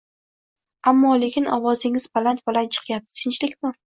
Ammo-lekin 0.91 1.51
ovozingiz 1.57 2.07
baland-baland 2.17 2.75
chiqyapti, 2.79 3.17
tinchlikmi? 3.21 3.73